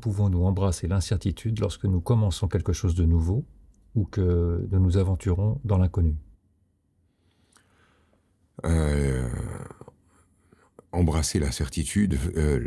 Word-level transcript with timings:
pouvons-nous 0.00 0.44
embrasser 0.44 0.88
l'incertitude 0.88 1.60
lorsque 1.60 1.84
nous 1.84 2.00
commençons 2.00 2.48
quelque 2.48 2.72
chose 2.72 2.94
de 2.94 3.04
nouveau 3.04 3.44
ou 3.94 4.04
que 4.04 4.66
nous 4.70 4.80
nous 4.80 4.96
aventurons 4.96 5.60
dans 5.64 5.78
l'inconnu? 5.78 6.16
Euh, 8.64 9.28
embrasser 10.92 11.38
l'incertitude, 11.38 12.18
euh, 12.36 12.58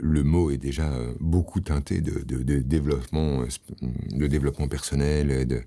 le, 0.00 0.22
mot 0.22 0.50
est 0.50 0.56
déjà 0.56 0.90
beaucoup 1.20 1.60
teinté 1.60 2.00
de, 2.00 2.20
développement, 2.62 3.44
de 3.82 4.26
développement 4.26 4.68
personnel 4.68 5.46
de, 5.46 5.62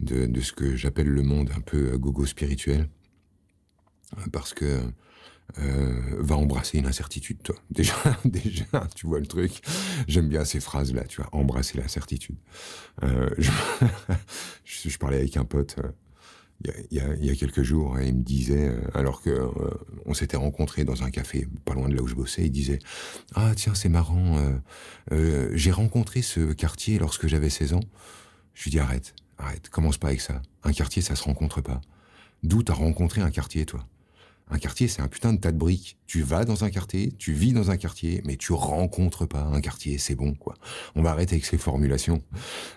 de, 0.00 0.40
ce 0.40 0.52
que 0.52 0.76
j'appelle 0.76 1.08
le 1.08 1.22
monde 1.22 1.50
un 1.56 1.60
peu 1.60 1.96
gogo 1.96 2.26
spirituel, 2.26 2.88
parce 4.32 4.54
que 4.54 4.80
euh, 5.58 6.00
va 6.18 6.36
embrasser 6.36 6.78
une 6.78 6.86
incertitude, 6.86 7.42
toi. 7.42 7.56
Déjà, 7.70 7.94
déjà, 8.24 8.86
tu 8.94 9.06
vois 9.06 9.20
le 9.20 9.26
truc. 9.26 9.62
J'aime 10.06 10.28
bien 10.28 10.44
ces 10.44 10.60
phrases-là, 10.60 11.04
tu 11.04 11.20
vois, 11.20 11.28
embrasser 11.32 11.78
l'incertitude. 11.78 12.36
Euh, 13.02 13.28
je, 13.38 13.50
je, 14.64 14.98
parlais 14.98 15.18
avec 15.18 15.36
un 15.36 15.44
pote 15.44 15.76
euh, 15.78 16.72
il 16.90 16.98
y, 17.22 17.30
a, 17.30 17.34
quelques 17.34 17.62
jours 17.62 17.98
et 17.98 18.08
il 18.08 18.16
me 18.16 18.22
disait, 18.22 18.70
alors 18.92 19.22
que 19.22 19.48
on 20.04 20.12
s'était 20.12 20.36
rencontrés 20.36 20.84
dans 20.84 21.02
un 21.02 21.10
café 21.10 21.48
pas 21.64 21.72
loin 21.72 21.88
de 21.88 21.94
là 21.94 22.02
où 22.02 22.06
je 22.06 22.14
bossais, 22.14 22.44
il 22.44 22.50
disait 22.50 22.80
ah 23.34 23.52
tiens 23.56 23.74
c'est 23.74 23.88
marrant, 23.88 24.36
j'ai 25.52 25.70
rencontré 25.70 26.20
ce 26.20 26.52
quartier 26.52 26.98
lorsque 26.98 27.28
j'avais 27.28 27.48
16 27.48 27.72
ans. 27.72 27.80
Je 28.52 28.64
lui 28.64 28.72
dis 28.72 28.78
arrête, 28.78 29.14
arrête, 29.38 29.70
commence 29.70 29.96
pas 29.96 30.08
avec 30.08 30.20
ça. 30.20 30.42
Un 30.62 30.74
quartier 30.74 31.00
ça 31.00 31.16
se 31.16 31.22
rencontre 31.22 31.62
pas. 31.62 31.80
D'où 32.42 32.62
t'as 32.62 32.74
rencontré 32.74 33.22
un 33.22 33.30
quartier 33.30 33.64
toi? 33.64 33.86
Un 34.50 34.58
quartier, 34.58 34.88
c'est 34.88 35.00
un 35.00 35.08
putain 35.08 35.32
de 35.32 35.38
tas 35.38 35.52
de 35.52 35.56
briques. 35.56 35.96
Tu 36.06 36.22
vas 36.22 36.44
dans 36.44 36.64
un 36.64 36.70
quartier, 36.70 37.12
tu 37.12 37.32
vis 37.32 37.52
dans 37.52 37.70
un 37.70 37.76
quartier, 37.76 38.22
mais 38.26 38.36
tu 38.36 38.52
rencontres 38.52 39.26
pas 39.26 39.42
un 39.42 39.60
quartier. 39.60 39.98
C'est 39.98 40.16
bon, 40.16 40.34
quoi. 40.34 40.56
On 40.96 41.02
va 41.02 41.10
arrêter 41.10 41.34
avec 41.34 41.44
ces 41.44 41.58
formulations. 41.58 42.22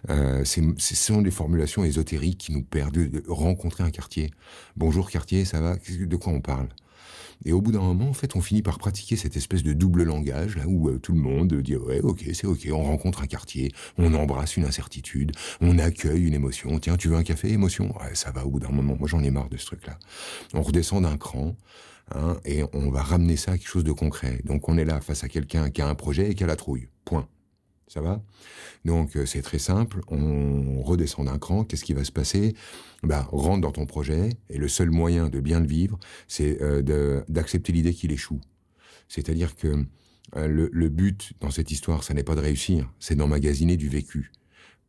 Euh, 0.10 0.46
ce 0.46 0.96
sont 0.96 1.22
des 1.22 1.32
formulations 1.32 1.84
ésotériques 1.84 2.38
qui 2.38 2.52
nous 2.52 2.64
perdent 2.64 2.94
de 2.94 3.24
rencontrer 3.28 3.84
un 3.84 3.92
quartier. 3.92 4.32
Bonjour 4.78 5.10
quartier, 5.10 5.46
ça 5.46 5.62
va? 5.62 5.76
De 5.76 6.16
quoi 6.16 6.34
on 6.34 6.42
parle? 6.42 6.68
Et 7.46 7.52
au 7.52 7.62
bout 7.62 7.72
d'un 7.72 7.82
moment, 7.82 8.10
en 8.10 8.14
fait, 8.14 8.36
on 8.36 8.42
finit 8.42 8.62
par 8.62 8.78
pratiquer 8.78 9.16
cette 9.16 9.38
espèce 9.38 9.64
de 9.64 9.74
double 9.74 10.04
langage, 10.04 10.58
là 10.58 10.64
où 10.68 10.90
euh, 10.90 11.00
tout 11.00 11.14
le 11.14 11.20
monde 11.20 11.54
dit 11.54 11.76
ouais, 11.76 12.02
ok, 12.02 12.26
c'est 12.34 12.48
ok, 12.48 12.68
on 12.72 12.84
rencontre 12.84 13.22
un 13.22 13.28
quartier, 13.28 13.72
on 13.98 14.14
embrasse 14.14 14.58
une 14.58 14.66
incertitude, 14.66 15.32
on 15.62 15.78
accueille 15.80 16.26
une 16.26 16.34
émotion. 16.34 16.80
Tiens, 16.80 16.98
tu 16.98 17.08
veux 17.08 17.18
un 17.18 17.24
café, 17.24 17.50
émotion? 17.50 17.96
Ouais, 18.00 18.16
ça 18.16 18.32
va 18.32 18.46
au 18.46 18.50
bout 18.50 18.60
d'un 18.60 18.70
moment. 18.70 18.96
Moi, 18.98 19.08
j'en 19.08 19.24
ai 19.24 19.32
marre 19.32 19.50
de 19.50 19.58
ce 19.58 19.66
truc-là. 19.66 19.98
On 20.54 20.62
redescend 20.62 21.04
d'un 21.04 21.18
cran. 21.18 21.56
Hein, 22.14 22.38
et 22.44 22.64
on 22.74 22.90
va 22.90 23.02
ramener 23.02 23.38
ça 23.38 23.52
à 23.52 23.58
quelque 23.58 23.70
chose 23.70 23.86
de 23.86 23.92
concret. 23.92 24.42
Donc 24.44 24.68
on 24.68 24.78
est 24.78 24.84
là 24.86 25.00
face 25.00 25.24
à 25.24 25.30
quelqu'un 25.30 25.70
qui 25.70 25.82
a 25.82 25.88
un 25.88 25.96
projet 25.96 26.32
et 26.32 26.36
qui 26.36 26.44
a 26.44 26.48
la 26.48 26.58
trouille. 26.58 26.90
Ça 27.94 28.02
va? 28.02 28.24
Donc 28.86 29.16
euh, 29.16 29.28
c'est 29.28 29.44
très 29.44 29.60
simple, 29.60 30.02
on 30.08 30.82
redescend 30.82 31.28
d'un 31.28 31.38
cran, 31.38 31.64
qu'est-ce 31.64 31.84
qui 31.84 31.94
va 31.94 32.04
se 32.04 32.12
passer? 32.12 32.56
Bah, 33.04 33.28
rentre 33.32 33.62
dans 33.62 33.72
ton 33.72 33.86
projet, 33.86 34.30
et 34.50 34.58
le 34.58 34.68
seul 34.68 34.90
moyen 34.90 35.30
de 35.30 35.40
bien 35.40 35.60
le 35.60 35.68
vivre, 35.68 36.00
c'est 36.28 36.60
euh, 36.64 37.22
d'accepter 37.28 37.72
l'idée 37.72 37.94
qu'il 37.94 38.12
échoue. 38.12 38.42
C'est-à-dire 39.10 39.56
que 39.56 39.86
euh, 40.36 40.48
le, 40.48 40.72
le, 40.74 40.90
but 40.90 41.34
dans 41.40 41.52
cette 41.52 41.70
histoire, 41.70 42.04
ça 42.04 42.16
n'est 42.16 42.24
pas 42.24 42.34
de 42.34 42.42
réussir, 42.42 42.92
c'est 43.00 43.14
d'emmagasiner 43.14 43.78
du 43.78 43.90
vécu. 43.90 44.32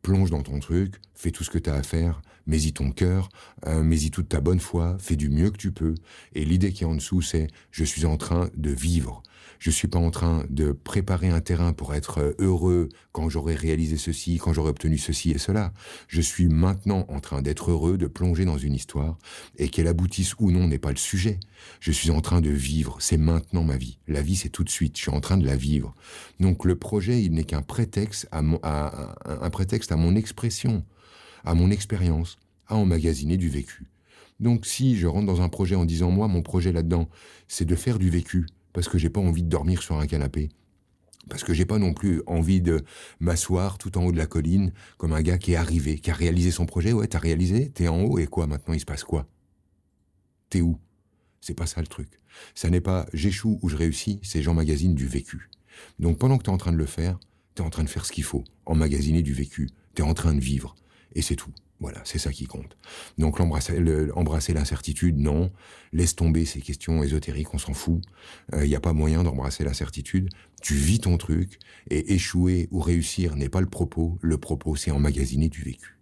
Plonge 0.05 0.29
dans 0.29 0.43
ton 0.43 0.59
truc, 0.59 1.01
fais 1.15 1.31
tout 1.31 1.43
ce 1.43 1.49
que 1.49 1.57
tu 1.57 1.67
as 1.67 1.73
à 1.73 1.81
faire, 1.81 2.21
mets-y 2.45 2.73
ton 2.73 2.91
cœur, 2.91 3.27
euh, 3.65 3.81
mets-y 3.81 4.11
toute 4.11 4.29
ta 4.29 4.39
bonne 4.39 4.59
foi, 4.59 4.97
fais 4.99 5.15
du 5.15 5.29
mieux 5.29 5.49
que 5.49 5.57
tu 5.57 5.71
peux. 5.71 5.95
Et 6.35 6.45
l'idée 6.45 6.71
qui 6.73 6.83
est 6.83 6.85
en 6.85 6.93
dessous, 6.93 7.23
c'est 7.23 7.47
je 7.71 7.83
suis 7.83 8.05
en 8.05 8.15
train 8.15 8.51
de 8.55 8.69
vivre. 8.69 9.23
Je 9.59 9.71
suis 9.71 9.87
pas 9.87 9.99
en 9.99 10.11
train 10.11 10.45
de 10.49 10.71
préparer 10.71 11.29
un 11.29 11.41
terrain 11.41 11.73
pour 11.73 11.95
être 11.95 12.35
heureux 12.39 12.89
quand 13.11 13.29
j'aurai 13.29 13.55
réalisé 13.55 13.97
ceci, 13.97 14.37
quand 14.37 14.53
j'aurai 14.53 14.69
obtenu 14.69 14.97
ceci 14.97 15.31
et 15.31 15.37
cela. 15.37 15.73
Je 16.07 16.21
suis 16.21 16.47
maintenant 16.47 17.05
en 17.09 17.19
train 17.19 17.41
d'être 17.41 17.71
heureux, 17.71 17.97
de 17.97 18.07
plonger 18.07 18.45
dans 18.45 18.57
une 18.57 18.73
histoire 18.73 19.17
et 19.57 19.69
qu'elle 19.69 19.87
aboutisse 19.87 20.35
ou 20.39 20.51
non 20.51 20.67
n'est 20.67 20.77
pas 20.77 20.91
le 20.91 20.97
sujet. 20.97 21.39
Je 21.79 21.91
suis 21.91 22.11
en 22.11 22.21
train 22.21 22.41
de 22.41 22.49
vivre. 22.49 22.97
C'est 22.99 23.17
maintenant 23.17 23.63
ma 23.63 23.77
vie. 23.77 23.97
La 24.07 24.21
vie, 24.21 24.35
c'est 24.35 24.49
tout 24.49 24.63
de 24.63 24.69
suite. 24.69 24.97
Je 24.97 25.03
suis 25.03 25.11
en 25.11 25.21
train 25.21 25.37
de 25.37 25.45
la 25.45 25.55
vivre. 25.55 25.95
Donc 26.39 26.65
le 26.65 26.75
projet, 26.75 27.21
il 27.21 27.33
n'est 27.33 27.43
qu'un 27.43 27.61
prétexte 27.61 28.27
à, 28.31 28.41
mon, 28.41 28.59
un 28.63 29.49
prétexte 29.49 29.91
à 29.91 29.94
mon 29.97 30.15
expression, 30.15 30.83
à 31.43 31.53
mon 31.53 31.71
expérience, 31.71 32.37
à 32.67 32.75
emmagasiner 32.75 33.37
du 33.37 33.49
vécu. 33.49 33.87
Donc 34.39 34.65
si 34.65 34.97
je 34.97 35.07
rentre 35.07 35.25
dans 35.25 35.41
un 35.41 35.49
projet 35.49 35.75
en 35.75 35.85
disant 35.85 36.11
moi 36.11 36.27
mon 36.27 36.41
projet 36.41 36.71
là-dedans, 36.71 37.09
c'est 37.47 37.65
de 37.65 37.75
faire 37.75 37.99
du 37.99 38.09
vécu, 38.09 38.45
parce 38.73 38.89
que 38.89 38.97
j'ai 38.97 39.09
pas 39.09 39.21
envie 39.21 39.43
de 39.43 39.49
dormir 39.49 39.81
sur 39.81 39.97
un 39.97 40.07
canapé. 40.07 40.49
Parce 41.29 41.43
que 41.43 41.53
j'ai 41.53 41.65
pas 41.65 41.79
non 41.79 41.93
plus 41.93 42.21
envie 42.27 42.61
de 42.61 42.83
m'asseoir 43.19 43.77
tout 43.77 43.97
en 43.97 44.05
haut 44.05 44.11
de 44.11 44.17
la 44.17 44.27
colline 44.27 44.71
comme 44.97 45.13
un 45.13 45.21
gars 45.21 45.39
qui 45.39 45.53
est 45.53 45.55
arrivé, 45.55 45.97
qui 45.97 46.11
a 46.11 46.13
réalisé 46.13 46.51
son 46.51 46.65
projet. 46.65 46.93
Ouais, 46.93 47.07
t'as 47.07 47.19
réalisé, 47.19 47.69
t'es 47.71 47.87
en 47.87 48.03
haut 48.03 48.19
et 48.19 48.27
quoi 48.27 48.45
maintenant 48.45 48.75
il 48.75 48.79
se 48.79 48.85
passe 48.85 49.03
quoi? 49.03 49.27
T'es 50.49 50.61
où? 50.61 50.77
C'est 51.41 51.55
pas 51.55 51.65
ça 51.65 51.81
le 51.81 51.87
truc. 51.87 52.19
Ça 52.53 52.69
n'est 52.69 52.81
pas 52.81 53.07
j'échoue 53.13 53.59
ou 53.61 53.69
je 53.69 53.75
réussis, 53.75 54.19
c'est 54.23 54.43
j'emmagasine 54.43 54.93
du 54.93 55.07
vécu. 55.07 55.49
Donc 55.99 56.19
pendant 56.19 56.37
que 56.37 56.43
t'es 56.43 56.49
en 56.49 56.57
train 56.57 56.71
de 56.71 56.77
le 56.77 56.85
faire, 56.85 57.19
t'es 57.55 57.61
en 57.61 57.69
train 57.69 57.83
de 57.83 57.89
faire 57.89 58.05
ce 58.05 58.11
qu'il 58.11 58.23
faut, 58.23 58.43
emmagasiner 58.65 59.21
du 59.21 59.33
vécu. 59.33 59.69
T'es 59.95 60.03
en 60.03 60.13
train 60.13 60.33
de 60.33 60.41
vivre. 60.41 60.75
Et 61.13 61.21
c'est 61.21 61.35
tout. 61.35 61.51
Voilà, 61.79 62.01
c'est 62.05 62.19
ça 62.19 62.31
qui 62.31 62.45
compte. 62.45 62.77
Donc 63.17 63.37
l'embrasser 63.37 64.53
l'incertitude, 64.53 65.17
non. 65.17 65.51
Laisse 65.91 66.15
tomber 66.15 66.45
ces 66.45 66.61
questions 66.61 67.03
ésotériques, 67.03 67.53
on 67.53 67.57
s'en 67.57 67.73
fout. 67.73 68.01
Il 68.53 68.59
euh, 68.59 68.67
n'y 68.67 68.75
a 68.75 68.79
pas 68.79 68.93
moyen 68.93 69.23
d'embrasser 69.23 69.63
l'incertitude. 69.63 70.29
Tu 70.61 70.73
vis 70.73 70.99
ton 70.99 71.17
truc, 71.17 71.59
et 71.89 72.13
échouer 72.13 72.67
ou 72.71 72.79
réussir 72.79 73.35
n'est 73.35 73.49
pas 73.49 73.61
le 73.61 73.69
propos. 73.69 74.17
Le 74.21 74.37
propos, 74.37 74.75
c'est 74.75 74.91
emmagasiner 74.91 75.49
du 75.49 75.63
vécu. 75.63 75.94